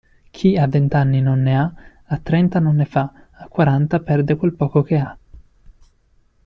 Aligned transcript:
Chi 0.35 0.49
a 0.61 0.65
vent'anni 0.65 1.21
non 1.21 1.43
ne 1.43 1.53
ha, 1.57 1.65
a 2.05 2.17
trenta 2.17 2.57
non 2.57 2.75
ne 2.77 2.85
fa, 2.85 3.03
a 3.43 3.47
quaranta 3.47 3.99
perde 3.99 4.35
quel 4.35 4.55
poco 4.55 4.81
che 4.81 4.97
ha. 4.97 5.15